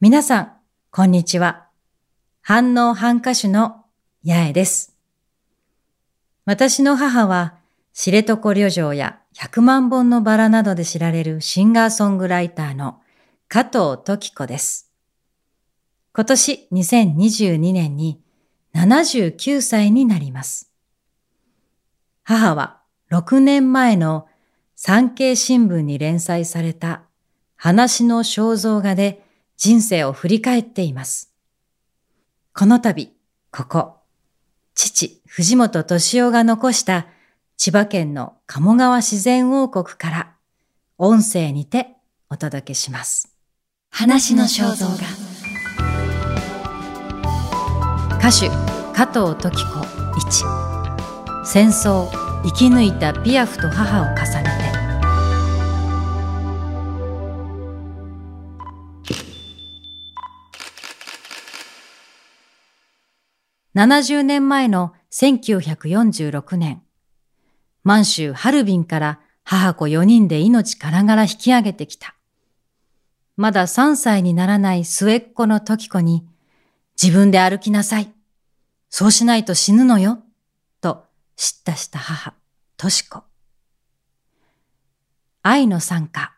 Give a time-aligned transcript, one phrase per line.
[0.00, 0.52] 皆さん、
[0.92, 1.66] こんにちは。
[2.40, 3.84] 反応反歌手の
[4.24, 4.96] 八重です。
[6.44, 7.56] 私の母は、
[7.92, 13.00] 知床旅情や百万本のバラなどで知られるシンガーソングライターの
[13.48, 14.92] 加藤時子です。
[16.14, 18.22] 今年2022年に
[18.76, 20.70] 79歳になります。
[22.22, 24.28] 母は6年前の
[24.76, 27.02] 産経新聞に連載された
[27.56, 29.24] 話の肖像画で
[29.58, 31.32] 人生を振り返っています。
[32.54, 33.12] この度、
[33.50, 33.96] ここ、
[34.76, 37.08] 父、藤本敏夫が残した
[37.56, 40.32] 千葉県の鴨川自然王国から
[40.96, 41.96] 音声にて
[42.30, 43.34] お届けします。
[43.90, 44.94] 話の肖像画
[48.18, 48.48] 歌手、
[48.94, 52.08] 加藤時子1戦争、
[52.44, 54.77] 生き抜いたピアフと母を重ねて
[63.78, 66.82] 70年前の1946年、
[67.84, 72.16] 満州ハルビンから母子4人で命からがら引き上げてきた。
[73.36, 76.26] まだ3歳にならない末っ子の時子に、
[77.00, 78.12] 自分で歩きなさい。
[78.90, 80.24] そうしないと死ぬのよ。
[80.80, 81.04] と
[81.36, 82.34] 叱咤した母、
[82.76, 83.22] とし子。
[85.44, 86.34] 愛の参加、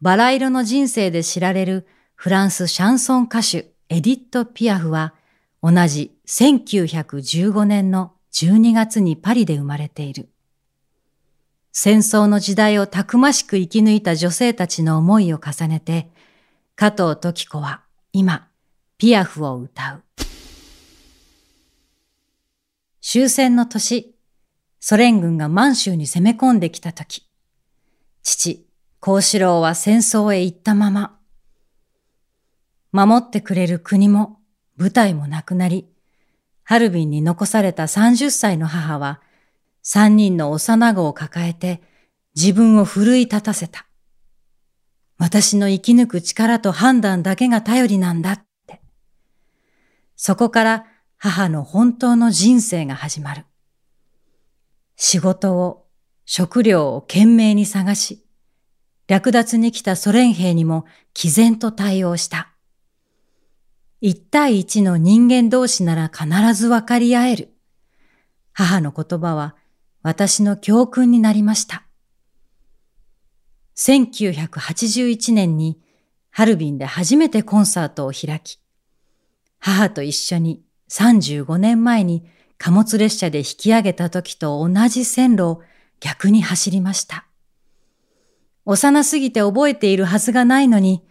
[0.00, 5.12] バラ色の人生で知られるフランスシャンソン歌手エディット・ピアフは
[5.62, 10.28] 同じ1915年の12月にパリで生まれている。
[11.72, 16.10] 戦争の時代をたくましく生き抜いた女性たちの思いを重ねて、
[16.76, 18.48] 加藤時子は今、
[18.98, 20.02] ピアフを歌う。
[23.00, 24.14] 終戦の年、
[24.80, 27.28] ソ連軍が満州に攻め込んできた時、
[28.22, 28.66] 父、
[29.00, 31.18] 幸四郎は戦争へ行ったまま、
[32.92, 34.37] 守ってくれる国も
[34.78, 35.88] 舞台もなくなり、
[36.62, 39.20] ハルビンに残された30歳の母は、
[39.84, 41.82] 3人の幼子を抱えて
[42.36, 43.86] 自分を奮い立たせた。
[45.18, 48.80] 私の生き抜く力と判断だけが頼りなんだって。
[50.14, 50.86] そこから
[51.16, 53.44] 母の本当の人生が始まる。
[54.94, 55.86] 仕事を、
[56.24, 58.24] 食料を懸命に探し、
[59.08, 60.84] 略奪に来たソ連兵にも
[61.14, 62.52] 毅然と対応した。
[64.00, 67.54] 一対一の人間同士なら必ず分かり合える。
[68.52, 69.56] 母の言葉は
[70.02, 71.84] 私の教訓になりました。
[73.76, 75.80] 1981年に
[76.30, 78.60] ハルビンで初めてコンサートを開き、
[79.58, 82.24] 母と一緒に35年前に
[82.56, 85.62] 貨物列車で引き上げた時と同じ線路を
[86.00, 87.26] 逆に走りました。
[88.64, 91.04] 幼すぎて覚えているはずがないのに、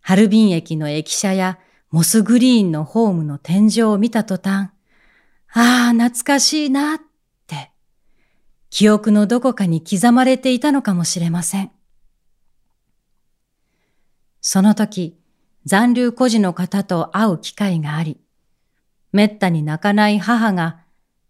[0.00, 1.58] ハルビン駅の駅舎や
[1.90, 4.70] モスグリーンのホームの天井を見た途端、
[5.52, 7.00] ああ、懐かしいなっ
[7.46, 7.70] て、
[8.68, 11.70] 記憶のどこかに刻まれていたのかもしれません。
[14.42, 15.18] その時、
[15.64, 18.20] 残留孤児の方と会う機会があり、
[19.12, 20.80] めったに泣かない母が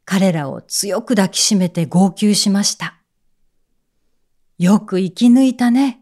[0.05, 2.99] 彼らを強く抱きしめて号泣しました。
[4.59, 6.01] よく生き抜いたね。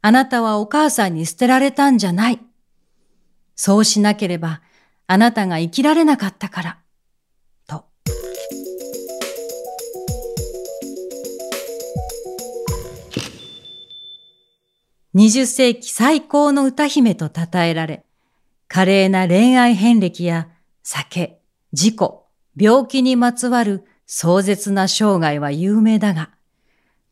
[0.00, 2.40] あなたはお母さんに捨てられたんじゃない。
[3.54, 4.62] そうしなければ
[5.06, 6.78] あなたが生きられなかったから、
[7.66, 7.84] と。
[15.14, 18.04] 20世紀最高の歌姫と称えられ、
[18.68, 20.48] 華麗な恋愛遍歴や
[20.82, 21.38] 酒、
[21.74, 22.26] 事故、
[22.56, 26.30] 病気にまつわる壮絶な生涯は有名だが、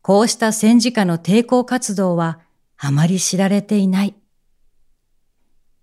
[0.01, 2.39] こうした戦時下の抵抗活動は
[2.77, 4.15] あまり知られていない。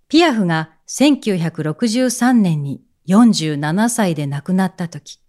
[0.09, 5.21] ピアフが1963年に47歳で亡くなった時、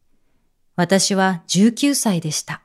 [0.78, 2.62] 私は19歳でした。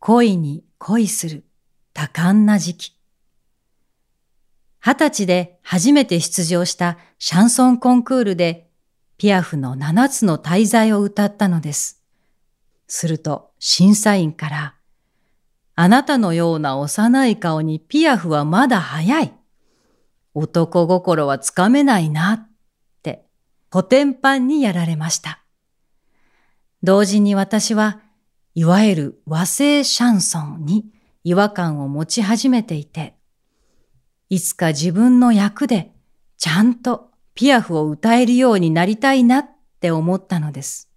[0.00, 1.44] 恋に恋する
[1.94, 2.96] 多感な時期。
[4.80, 8.68] 二十歳で初めて出場したシャンソンコンクールで
[9.18, 12.02] ピアフの七つの大罪を歌ったのです。
[12.88, 14.74] すると審査員から、
[15.76, 19.32] あなたのような幼い顔にピアフはまだ早い。
[20.38, 22.48] 男心はつかめないなっ
[23.02, 23.24] て、
[23.72, 25.40] 古典版にやられました。
[26.82, 28.02] 同時に私は、
[28.54, 30.92] いわゆる和製シャンソンに
[31.24, 33.16] 違和感を持ち始めていて、
[34.28, 35.92] いつか自分の役で
[36.36, 39.48] ちゃんとピアフを歌えるようになりたいなっ
[39.80, 40.90] て思ったのです。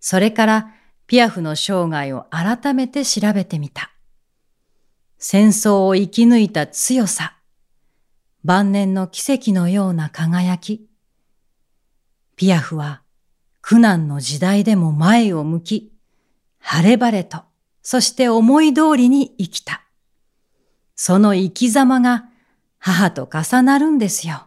[0.00, 0.74] それから
[1.06, 3.92] ピアフの生涯を改めて調べてみた。
[5.18, 7.36] 戦争を生き抜いた強さ、
[8.44, 10.88] 晩年の奇跡のような輝き。
[12.36, 13.02] ピアフは
[13.60, 15.92] 苦難の時代でも前を向き、
[16.60, 17.38] 晴れ晴れと、
[17.82, 19.82] そして思い通りに生きた。
[20.94, 22.26] その生き様が
[22.78, 24.46] 母と重なるんですよ。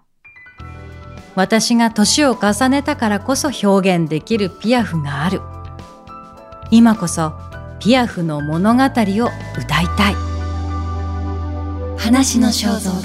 [1.35, 5.41] 私が年を重ねたからこそ表現できるピアフがある。
[6.71, 7.33] 今こそ
[7.81, 8.87] ピアフの物語を
[9.57, 10.30] 歌いたい。
[12.03, 12.97] 話の肖像画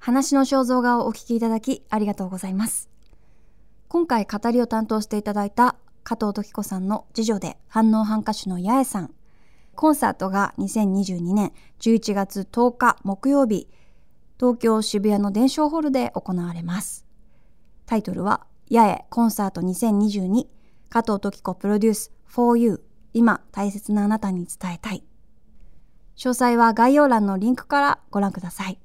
[0.00, 2.90] 話の肖像画をお聞きいただきありがとうございます。
[3.86, 9.14] 今回語りを担当していただいた加藤時子さんの次女で反応反歌手の八重さん。
[9.80, 13.66] コンサートが2022年11月10日木曜日、
[14.38, 17.06] 東京渋谷の伝承ホールで行われます。
[17.86, 20.48] タイトルは、八重コンサート2022
[20.90, 22.84] 加藤時子プロデュース for you
[23.14, 25.02] 今大切なあなたに伝えたい。
[26.14, 28.78] 詳細は概要欄のリンクからご覧ください。